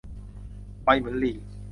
[0.81, 1.37] ไวเหมือนลิง